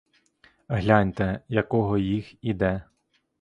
[0.67, 2.81] Гляньте, якого їх іде.